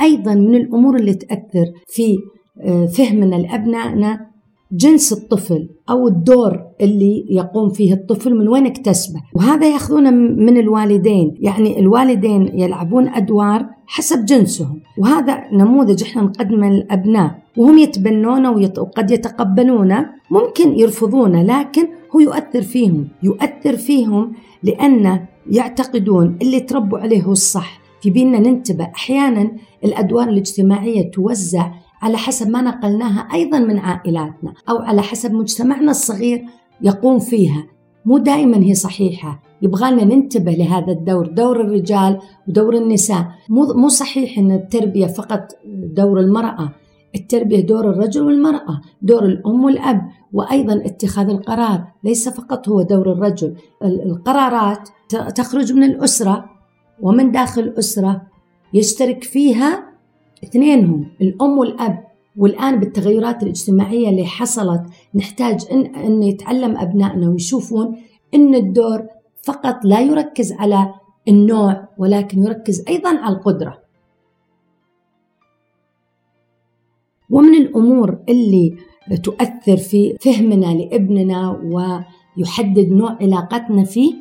أيضا 0.00 0.34
من 0.34 0.54
الأمور 0.54 0.96
اللي 0.96 1.14
تأثر 1.14 1.72
في 1.86 2.18
آه، 2.60 2.86
فهمنا 2.86 3.36
لأبنائنا 3.36 4.29
جنس 4.72 5.12
الطفل 5.12 5.68
أو 5.90 6.08
الدور 6.08 6.60
اللي 6.80 7.26
يقوم 7.30 7.70
فيه 7.70 7.92
الطفل 7.92 8.34
من 8.34 8.48
وين 8.48 8.66
اكتسبه. 8.66 9.20
وهذا 9.34 9.72
يأخذونه 9.72 10.10
من 10.10 10.56
الوالدين. 10.56 11.34
يعني 11.38 11.80
الوالدين 11.80 12.60
يلعبون 12.60 13.08
أدوار 13.08 13.66
حسب 13.86 14.24
جنسهم. 14.24 14.80
وهذا 14.98 15.44
نموذج 15.52 16.02
إحنا 16.02 16.22
نقدمه 16.22 16.70
للأبناء. 16.70 17.38
وهم 17.56 17.78
يتبنونه 17.78 18.50
وقد 18.78 19.10
يتقبلونه. 19.10 20.06
ممكن 20.30 20.78
يرفضونه 20.78 21.42
لكن 21.42 21.88
هو 22.16 22.20
يؤثر 22.20 22.62
فيهم. 22.62 23.08
يؤثر 23.22 23.76
فيهم 23.76 24.32
لأن 24.62 25.20
يعتقدون 25.50 26.38
اللي 26.42 26.60
تربوا 26.60 26.98
عليه 26.98 27.22
هو 27.22 27.32
الصح. 27.32 27.80
يبينا 28.04 28.38
ننتبه 28.38 28.84
أحيانا 28.84 29.50
الأدوار 29.84 30.28
الاجتماعية 30.28 31.10
توزع 31.10 31.70
على 32.02 32.16
حسب 32.16 32.48
ما 32.48 32.62
نقلناها 32.62 33.28
أيضا 33.34 33.58
من 33.58 33.78
عائلاتنا 33.78 34.52
أو 34.68 34.78
على 34.78 35.02
حسب 35.02 35.32
مجتمعنا 35.32 35.90
الصغير 35.90 36.44
يقوم 36.82 37.18
فيها. 37.18 37.66
مو 38.04 38.18
دائما 38.18 38.56
هي 38.56 38.74
صحيحة. 38.74 39.42
يبغالنا 39.62 40.04
ننتبه 40.04 40.52
لهذا 40.52 40.92
الدور 40.92 41.26
دور 41.26 41.60
الرجال 41.60 42.18
ودور 42.48 42.76
النساء. 42.76 43.26
مو 43.48 43.72
مو 43.74 43.88
صحيح 43.88 44.38
إن 44.38 44.52
التربية 44.52 45.06
فقط 45.06 45.48
دور 45.66 46.20
المرأة. 46.20 46.72
التربية 47.14 47.60
دور 47.60 47.90
الرجل 47.90 48.22
والمرأة 48.22 48.80
دور 49.02 49.24
الأم 49.24 49.64
والأب 49.64 50.08
وأيضا 50.32 50.82
اتخاذ 50.84 51.28
القرار. 51.28 51.84
ليس 52.04 52.28
فقط 52.28 52.68
هو 52.68 52.82
دور 52.82 53.12
الرجل. 53.12 53.54
القرارات 53.82 54.88
تخرج 55.36 55.72
من 55.72 55.84
الأسرة 55.84 56.44
ومن 57.00 57.30
داخل 57.30 57.62
الأسرة 57.62 58.22
يشترك 58.74 59.24
فيها 59.24 59.89
اثنينهم 60.44 61.06
الأم 61.20 61.58
والأب. 61.58 62.10
والآن 62.36 62.80
بالتغيرات 62.80 63.42
الاجتماعية 63.42 64.08
اللي 64.08 64.24
حصلت 64.24 64.82
نحتاج 65.14 65.66
إن, 65.72 65.86
أن 65.94 66.22
يتعلم 66.22 66.76
أبنائنا 66.76 67.28
ويشوفون 67.28 67.96
أن 68.34 68.54
الدور 68.54 69.06
فقط 69.42 69.84
لا 69.84 70.00
يركز 70.00 70.52
على 70.52 70.94
النوع 71.28 71.88
ولكن 71.98 72.42
يركز 72.44 72.84
أيضا 72.88 73.18
على 73.18 73.36
القدرة. 73.36 73.78
ومن 77.30 77.54
الأمور 77.54 78.18
اللي 78.28 78.76
تؤثر 79.22 79.76
في 79.76 80.16
فهمنا 80.20 80.74
لابننا 80.74 81.50
ويحدد 82.36 82.92
نوع 82.92 83.16
علاقتنا 83.20 83.84
فيه 83.84 84.14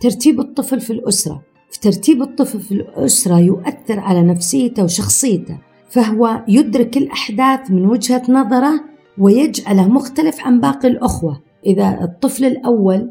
ترتيب 0.00 0.40
الطفل 0.40 0.80
في 0.80 0.92
الأسرة. 0.92 1.42
ترتيب 1.78 2.22
الطفل 2.22 2.60
في 2.60 2.72
الأسرة 2.72 3.38
يؤثر 3.38 4.00
على 4.00 4.22
نفسيته 4.22 4.84
وشخصيته 4.84 5.58
فهو 5.88 6.44
يدرك 6.48 6.96
الأحداث 6.96 7.70
من 7.70 7.86
وجهة 7.86 8.22
نظره 8.28 8.80
ويجعله 9.18 9.88
مختلف 9.88 10.40
عن 10.40 10.60
باقي 10.60 10.88
الأخوة. 10.88 11.40
إذا 11.66 11.98
الطفل 12.02 12.44
الأول 12.44 13.10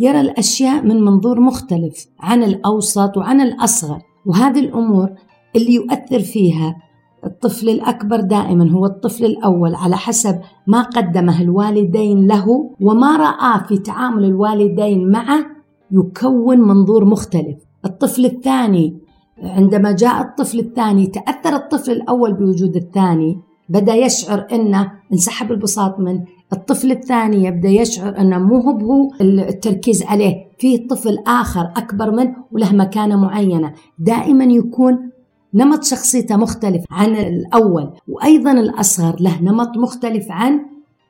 يرى 0.00 0.20
الأشياء 0.20 0.82
من 0.82 1.04
منظور 1.04 1.40
مختلف 1.40 2.06
عن 2.20 2.42
الأوسط 2.42 3.16
وعن 3.16 3.40
الأصغر 3.40 4.02
وهذه 4.26 4.60
الأمور 4.60 5.08
اللي 5.56 5.74
يؤثر 5.74 6.20
فيها 6.20 6.76
الطفل 7.24 7.68
الأكبر 7.68 8.20
دائما 8.20 8.70
هو 8.70 8.86
الطفل 8.86 9.24
الأول 9.24 9.74
على 9.74 9.96
حسب 9.96 10.40
ما 10.66 10.82
قدمه 10.82 11.42
الوالدين 11.42 12.26
له 12.26 12.70
وما 12.80 13.16
رآه 13.16 13.66
في 13.68 13.78
تعامل 13.78 14.24
الوالدين 14.24 15.10
معه 15.10 15.46
يكون 15.90 16.60
منظور 16.60 17.04
مختلف. 17.04 17.69
الطفل 17.84 18.24
الثاني 18.24 18.98
عندما 19.42 19.92
جاء 19.92 20.20
الطفل 20.20 20.58
الثاني 20.58 21.06
تأثر 21.06 21.56
الطفل 21.56 21.92
الأول 21.92 22.32
بوجود 22.32 22.76
الثاني 22.76 23.38
بدأ 23.68 23.94
يشعر 23.94 24.46
أنه 24.52 24.92
انسحب 25.12 25.52
البساط 25.52 25.98
من 25.98 26.24
الطفل 26.52 26.90
الثاني 26.90 27.44
يبدأ 27.44 27.68
يشعر 27.68 28.18
أنه 28.18 28.38
مو 28.38 28.60
هو 28.60 29.10
التركيز 29.20 30.02
عليه 30.02 30.34
فيه 30.58 30.88
طفل 30.88 31.18
آخر 31.26 31.60
أكبر 31.76 32.10
منه 32.10 32.36
وله 32.52 32.72
مكانة 32.72 33.16
معينة. 33.16 33.72
دائما 33.98 34.44
يكون 34.44 35.10
نمط 35.54 35.84
شخصيته 35.84 36.36
مختلف 36.36 36.84
عن 36.90 37.16
الأول 37.16 37.90
وأيضا 38.08 38.52
الأصغر 38.52 39.16
له 39.20 39.42
نمط 39.42 39.76
مختلف 39.76 40.26
عن 40.30 40.60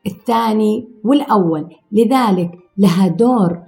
الثاني 0.07 0.89
والأول. 1.05 1.69
لذلك 1.93 2.51
لها 2.79 3.09
دور 3.09 3.59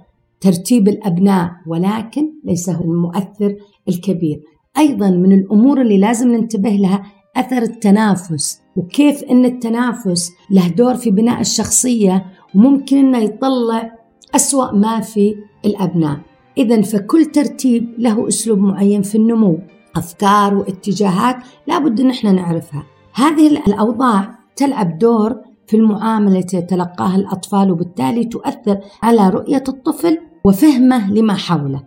ترتيب 0.43 0.87
الأبناء 0.87 1.51
ولكن 1.67 2.31
ليس 2.43 2.69
هو 2.69 2.91
المؤثر 2.91 3.55
الكبير. 3.89 4.41
أيضا 4.77 5.09
من 5.09 5.31
الأمور 5.31 5.81
اللي 5.81 5.97
لازم 5.97 6.31
ننتبه 6.35 6.69
لها 6.69 7.03
أثر 7.35 7.61
التنافس 7.61 8.61
وكيف 8.75 9.23
أن 9.23 9.45
التنافس 9.45 10.31
له 10.51 10.67
دور 10.67 10.95
في 10.95 11.11
بناء 11.11 11.41
الشخصية 11.41 12.25
وممكن 12.55 12.97
أنه 12.97 13.17
يطلع 13.17 13.91
أسوأ 14.35 14.71
ما 14.71 14.99
في 14.99 15.35
الأبناء. 15.65 16.19
إذا 16.57 16.81
فكل 16.81 17.25
ترتيب 17.25 17.93
له 17.97 18.27
أسلوب 18.27 18.59
معين 18.59 19.01
في 19.01 19.15
النمو 19.15 19.59
أفكار 19.95 20.55
واتجاهات 20.55 21.35
لابد 21.67 21.99
أن 21.99 22.09
إحنا 22.09 22.31
نعرفها. 22.31 22.83
هذه 23.13 23.47
الأوضاع 23.47 24.39
تلعب 24.55 24.97
دور 24.97 25.35
في 25.67 25.77
المعاملة 25.77 26.45
يتلقاها 26.53 27.15
الأطفال 27.15 27.71
وبالتالي 27.71 28.25
تؤثر 28.25 28.79
على 29.03 29.29
رؤية 29.29 29.63
الطفل 29.67 30.17
وفهمه 30.45 31.13
لما 31.13 31.33
حوله. 31.33 31.83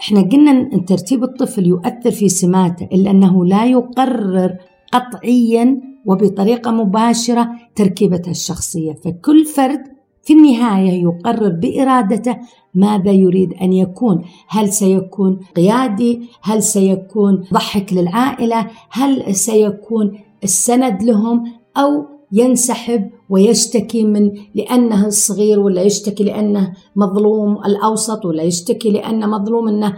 إحنا 0.00 0.20
قلنا 0.20 0.50
إن 0.50 0.84
ترتيب 0.84 1.24
الطفل 1.24 1.66
يؤثر 1.66 2.10
في 2.10 2.28
سماته 2.28 2.88
إلا 2.92 3.10
أنه 3.10 3.44
لا 3.44 3.64
يقرر 3.64 4.56
قطعيا 4.92 5.80
وبطريقة 6.06 6.70
مباشرة 6.70 7.50
تركيبته 7.74 8.30
الشخصية. 8.30 8.92
فكل 8.92 9.44
فرد 9.44 9.82
في 10.22 10.32
النهاية 10.32 11.02
يقرر 11.02 11.48
بإرادته 11.48 12.36
ماذا 12.74 13.10
يريد 13.12 13.52
أن 13.52 13.72
يكون. 13.72 14.24
هل 14.48 14.72
سيكون 14.72 15.40
قيادي؟ 15.56 16.22
هل 16.42 16.62
سيكون 16.62 17.44
ضحك 17.52 17.92
للعائلة؟ 17.92 18.66
هل 18.90 19.34
سيكون 19.34 20.18
السند 20.44 21.02
لهم؟ 21.02 21.52
أو 21.76 22.19
ينسحب 22.32 23.10
ويشتكي 23.28 24.04
من 24.04 24.30
لأنه 24.54 25.06
الصغير 25.06 25.60
ولا 25.60 25.82
يشتكي 25.82 26.24
لأنه 26.24 26.72
مظلوم 26.96 27.58
الأوسط 27.66 28.24
ولا 28.24 28.42
يشتكي 28.42 28.90
لأنه 28.90 29.26
مظلوم 29.26 29.68
أنه 29.68 29.96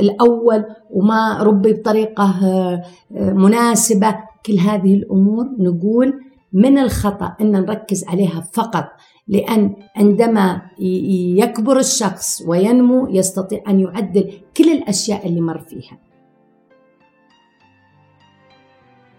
الأول 0.00 0.64
وما 0.90 1.38
ربي 1.42 1.72
بطريقة 1.72 2.24
آه، 2.44 2.82
مناسبة. 3.10 4.14
كل 4.46 4.58
هذه 4.58 4.94
الأمور 4.94 5.44
نقول 5.58 6.20
من 6.52 6.78
الخطأ 6.78 7.36
أن 7.40 7.52
نركز 7.52 8.04
عليها 8.04 8.48
فقط 8.52 8.84
لأن 9.28 9.74
عندما 9.96 10.62
يكبر 11.38 11.78
الشخص 11.78 12.42
وينمو 12.46 13.08
يستطيع 13.10 13.62
أن 13.68 13.80
يعدل 13.80 14.30
كل 14.56 14.72
الأشياء 14.72 15.26
اللي 15.28 15.40
مر 15.40 15.58
فيها. 15.58 15.98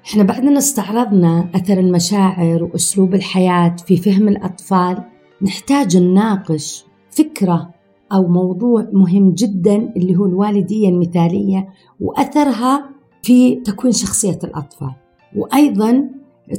إحنا 0.08 0.24
بعدنا 0.24 0.58
استعرضنا 0.58 1.50
أثر 1.56 1.80
المشاعر 1.80 2.64
وأسلوب 2.64 3.16
الحياة 3.16 3.76
في 3.88 3.98
فهم 3.98 4.28
الأطفال 4.28 5.04
نحتاج 5.42 5.98
نناقش 5.98 6.86
فكرة 7.10 7.70
أو 8.14 8.28
موضوع 8.28 8.88
مهم 8.94 9.32
جدا 9.32 9.76
اللي 9.76 10.16
هو 10.16 10.26
الوالدية 10.26 10.90
المثالية 10.90 11.68
وأثرها 12.00 12.90
في 13.24 13.56
تكوين 13.56 13.94
شخصية 13.94 14.40
الأطفال. 14.44 14.92
وأيضا 15.36 16.10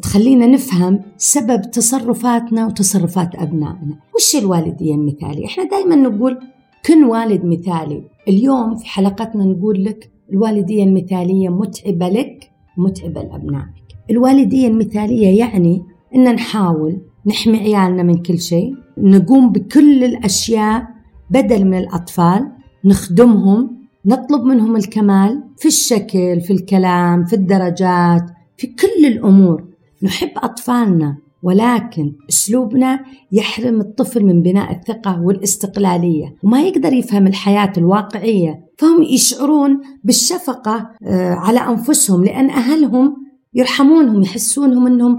تخلينا 0.03 0.47
نفهم 0.47 1.01
سبب 1.17 1.71
تصرفاتنا 1.71 2.67
وتصرفات 2.67 3.35
أبنائنا. 3.35 3.99
وش 4.17 4.37
الوالدية 4.37 4.95
المثالية؟ 4.95 5.47
إحنا 5.47 5.65
دائما 5.65 5.97
نقول 5.97 6.39
كن 6.87 7.05
والد 7.05 7.45
مثالي. 7.45 8.03
اليوم 8.29 8.77
في 8.77 8.87
حلقتنا 8.87 9.45
نقول 9.45 9.85
لك 9.85 10.11
الوالدية 10.33 10.85
المثالية 10.85 11.49
متعبة 11.49 12.09
لك 12.09 12.48
متعبة 12.79 13.23
لأبنائك 13.23 13.89
الوالدية 14.11 14.69
المثالية 14.69 15.39
يعني 15.39 15.83
أن 16.15 16.35
نحاول 16.35 17.01
نحمي 17.27 17.59
عيالنا 17.59 18.03
من 18.03 18.23
كل 18.23 18.39
شيء 18.39 18.75
نقوم 18.99 19.53
بكل 19.53 20.05
الأشياء 20.05 20.89
بدل 21.31 21.65
من 21.65 21.79
الأطفال 21.79 22.53
نخدمهم 22.85 23.79
نطلب 24.07 24.43
منهم 24.43 24.77
الكمال 24.77 25.45
في 25.57 25.69
الشكل 25.69 26.41
في 26.41 26.53
الكلام 26.53 27.25
في 27.25 27.33
الدرجات 27.33 28.31
في 28.57 28.67
كل 28.67 29.07
الأمور. 29.07 29.65
نحب 30.03 30.31
أطفالنا 30.37 31.17
ولكن 31.43 32.13
أسلوبنا 32.29 33.01
يحرم 33.33 33.81
الطفل 33.81 34.25
من 34.25 34.43
بناء 34.43 34.73
الثقة 34.73 35.23
والاستقلالية 35.23 36.35
وما 36.43 36.63
يقدر 36.63 36.93
يفهم 36.93 37.27
الحياة 37.27 37.73
الواقعية. 37.77 38.69
فهم 38.79 39.03
يشعرون 39.03 39.81
بالشفقة 40.05 40.91
آه، 41.03 41.35
على 41.35 41.61
أنفسهم 41.61 42.25
لأن 42.25 42.51
أهلهم 42.51 43.17
يرحمونهم 43.55 44.23
يحسونهم 44.23 44.87
إنهم 44.87 45.19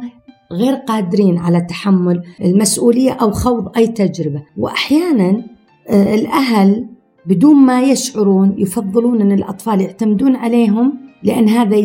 غير 0.52 0.74
قادرين 0.76 1.38
على 1.38 1.62
تحمل 1.62 2.24
المسؤولية 2.42 3.12
أو 3.12 3.32
خوض 3.32 3.78
أي 3.78 3.88
تجربة. 3.88 4.44
واحيانا 4.58 5.44
آه، 5.90 6.16
الأهل 6.16 6.88
بدون 7.26 7.56
ما 7.56 7.82
يشعرون 7.82 8.56
يفضلون 8.58 9.22
إن 9.22 9.32
الأطفال 9.32 9.82
يعتمدون 9.82 10.36
عليهم 10.36 10.94
لأن 11.24 11.50
هذا 11.50 11.78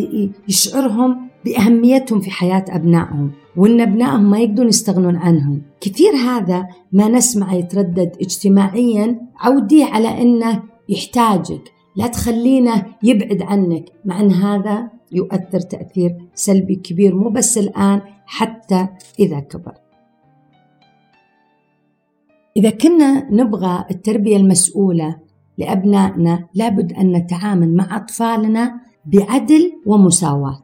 يشعرهم 0.49 1.29
بأهميتهم 1.44 2.20
في 2.20 2.31
حياة 2.31 2.64
أبنائهم. 2.68 3.31
وان 3.56 3.80
ابنائهم 3.80 4.30
ما 4.30 4.38
يقدرون 4.38 4.68
يستغنون 4.68 5.16
عنهم 5.16 5.62
كثير 5.80 6.12
هذا 6.12 6.68
ما 6.92 7.08
نسمع 7.08 7.54
يتردد 7.54 8.16
اجتماعيا. 8.20 9.20
عوديه 9.36 9.84
على 9.84 10.22
إنه 10.22 10.62
يحتاجك. 10.88 11.72
لا 11.96 12.06
تخلينه 12.06 12.86
يبعد 13.02 13.42
عنك. 13.42 13.84
مع 14.04 14.20
إن 14.20 14.32
هذا 14.32 14.90
يؤثر 15.12 15.60
تأثير 15.60 16.16
سلبي 16.34 16.74
كبير 16.74 17.14
مو 17.14 17.28
بس 17.28 17.58
الآن 17.58 18.00
حتى 18.26 18.88
إذا 19.18 19.40
كبر. 19.40 19.74
إذا 22.56 22.70
كنا 22.70 23.28
نبغى 23.30 23.84
التربية 23.90 24.36
المسؤولة 24.36 25.16
لأبنائنا 25.58 26.46
لابد 26.54 26.92
أن 26.92 27.12
نتعامل 27.12 27.76
مع 27.76 27.96
أطفالنا 27.96 28.80
بعدل 29.06 29.72
ومساواة. 29.86 30.62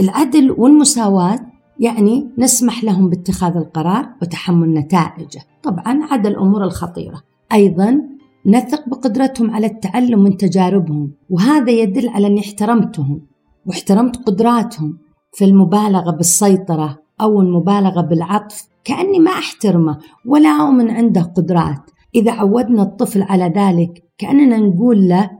العدل 0.00 0.50
والمساواة 0.50 1.51
يعني 1.80 2.28
نسمح 2.38 2.84
لهم 2.84 3.10
باتخاذ 3.10 3.56
القرار 3.56 4.08
وتحمل 4.22 4.74
نتائجه. 4.74 5.40
طبعا 5.62 6.04
عدا 6.10 6.28
الأمور 6.28 6.64
الخطيرة. 6.64 7.22
أيضا 7.52 8.02
نثق 8.46 8.88
بقدرتهم 8.88 9.50
على 9.50 9.66
التعلم 9.66 10.22
من 10.22 10.36
تجاربهم 10.36 11.12
وهذا 11.30 11.70
يدل 11.70 12.08
على 12.08 12.26
أني 12.26 12.40
احترمتهم 12.40 13.20
واحترمت 13.66 14.16
قدراتهم 14.16 14.98
في 15.32 15.44
المبالغة 15.44 16.10
بالسيطرة 16.10 16.98
أو 17.20 17.40
المبالغة 17.40 18.00
بالعطف. 18.00 18.68
كأني 18.84 19.18
ما 19.18 19.30
أحترمه 19.30 19.98
ولا 20.26 20.48
أؤمن 20.48 20.90
عنده 20.90 21.22
قدرات. 21.22 21.90
إذا 22.14 22.32
عودنا 22.32 22.82
الطفل 22.82 23.22
على 23.22 23.52
ذلك 23.56 24.04
كأننا 24.18 24.58
نقول 24.58 25.08
له 25.08 25.30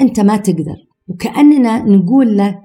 أنت 0.00 0.20
ما 0.20 0.36
تقدر 0.36 0.76
وكأننا 1.08 1.82
نقول 1.82 2.36
له 2.36 2.58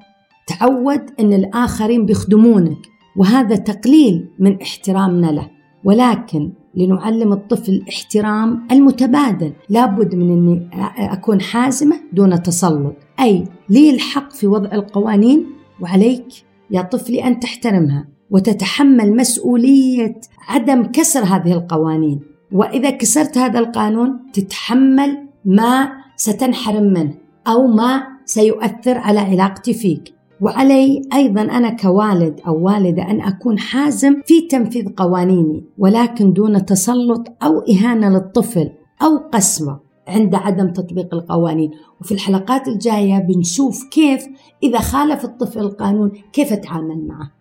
تعود 0.48 1.02
أن 1.20 1.34
الآخرين 1.34 2.06
بيخدمونك. 2.06 2.78
وهذا 3.18 3.56
تقليل 3.56 4.30
من 4.40 4.62
احترامنا 4.62 5.28
له 5.28 5.50
ولكن 5.84 6.52
لنعلم 6.76 7.34
الطفل 7.34 7.72
الاحترام 7.72 8.68
المتبادل. 8.72 9.54
لابد 9.70 10.16
من 10.16 10.32
أني 10.32 10.70
أكون 10.98 11.42
حازمة 11.42 11.96
دون 12.14 12.44
تسلط. 12.44 12.96
أي 13.20 13.44
لي 13.70 13.90
الحق 13.90 14.32
في 14.32 14.48
وضع 14.48 14.72
القوانين 14.72 15.46
وعليك 15.82 16.28
يا 16.72 16.82
طفلي 16.82 17.28
أن 17.28 17.40
تحترمها. 17.40 18.08
وتتحمل 18.30 19.16
مسؤولية 19.16 20.16
عدم 20.48 20.84
كسر 20.84 21.24
هذه 21.24 21.54
القوانين. 21.54 22.20
وإذا 22.52 22.90
كسرت 22.90 23.38
هذا 23.38 23.60
القانون 23.60 24.20
تتحمل 24.34 25.28
ما 25.46 25.92
ستنحرم 26.16 26.84
منه 26.84 27.14
أو 27.48 27.68
ما 27.68 28.04
سيؤثر 28.26 28.98
على 28.98 29.20
علاقتي 29.20 29.74
فيك. 29.74 30.17
وعلي 30.42 31.02
أيضا 31.14 31.42
أنا 31.42 31.70
كوالد 31.70 32.40
أو 32.48 32.66
والدة 32.66 33.12
أن 33.12 33.22
أكون 33.22 33.60
حازم 33.60 34.22
في 34.26 34.42
تنفيذ 34.42 34.90
قوانيني 34.90 35.64
ولكن 35.78 36.34
دون 36.34 36.66
تسلط 36.66 37.28
أو 37.44 37.60
إهانة 37.60 38.10
للطفل 38.10 38.70
أو 39.02 39.18
قسوه 39.18 39.80
عند 40.08 40.36
عدم 40.36 40.74
تطبيق 40.74 41.14
القوانين. 41.14 41.72
وفي 42.02 42.12
الحلقات 42.12 42.68
الجاية 42.68 43.20
بنشوف 43.20 43.84
كيف 43.92 44.28
إذا 44.64 44.80
خالف 44.80 45.26
الطفل 45.26 45.60
القانون 45.60 46.12
كيف 46.34 46.54
أتعامل 46.54 47.08
معه. 47.08 47.32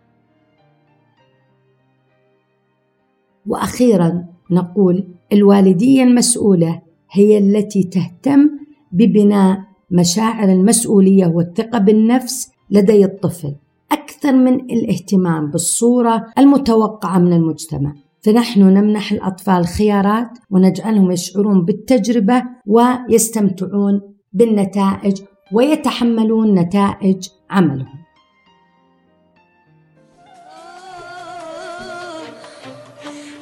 وأخيرا 3.47 4.25
نقول 4.51 5.05
الوالدية 5.33 6.03
المسؤولة 6.03 6.83
هي 7.11 7.39
التي 7.39 7.83
تهتم 7.83 8.51
ببناء 8.93 9.59
مشاعر 9.91 10.49
المسؤولية 10.49 11.27
والثقة 11.27 11.79
بالنفس 11.79 12.56
لدي 12.71 13.05
الطفل 13.05 13.55
أكثر 13.93 14.33
من 14.33 14.55
الاهتمام 14.55 15.51
بالصورة 15.51 16.27
المتوقعة 16.39 17.19
من 17.19 17.33
المجتمع. 17.33 17.95
فنحن 18.21 18.61
نمنح 18.61 19.13
الأطفال 19.13 19.67
خيارات 19.67 20.29
ونجعلهم 20.51 21.11
يشعرون 21.11 21.65
بالتجربة 21.65 22.43
ويستمتعون 22.67 24.01
بالنتائج 24.33 25.23
ويتحملون 25.53 26.55
نتائج 26.55 27.29
عملهم. 27.51 27.99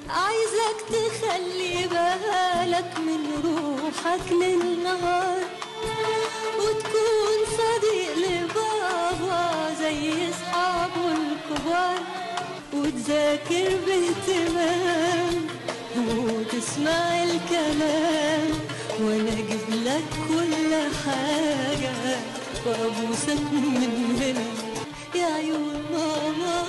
عايزك 0.08 0.78
تخلي 0.88 1.88
بالك 1.88 2.92
من 3.06 3.20
روحك 3.44 4.32
للنهار 4.32 5.33
وتذاكر 12.74 13.70
باهتمام 13.86 15.34
وتسمع 15.96 17.22
الكلام 17.22 18.50
وأنا 19.00 19.32
أجيب 19.32 19.66
لك 19.84 20.08
كل 20.28 20.72
حاجة 21.04 21.94
وأبوسك 22.66 23.42
من 23.52 24.16
هنا. 24.20 24.48
يا 25.14 25.26
عيون 25.34 25.74
ماما 25.92 26.62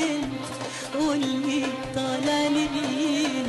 انت 0.00 0.96
قولي 0.96 1.64
طالع 1.94 2.46
لمين؟ 2.48 3.46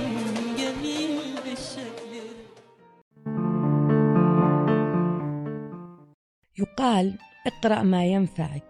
جميل 0.58 1.36
بالشكل. 1.46 2.14
يقال 6.60 7.18
اقرأ 7.48 7.84
ما 7.84 8.06
ينفعك 8.06 8.64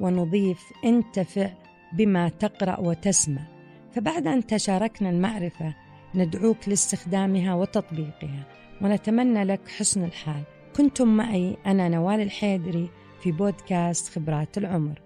ونضيف 0.00 0.62
انتفع 0.84 1.50
بما 1.96 2.28
تقرأ 2.28 2.80
وتسمع. 2.80 3.42
فبعد 3.92 4.26
أن 4.26 4.46
تشاركنا 4.46 5.10
المعرفة 5.10 5.74
ندعوك 6.14 6.68
لاستخدامها 6.68 7.54
وتطبيقها 7.54 8.46
ونتمنى 8.82 9.44
لك 9.44 9.68
حسن 9.68 10.04
الحال. 10.04 10.42
كنتم 10.76 11.08
معي 11.08 11.56
أنا 11.66 11.88
نوال 11.88 12.20
الحيدري 12.20 12.90
في 13.22 13.32
بودكاست 13.32 14.08
خبرات 14.08 14.58
العمر. 14.58 15.03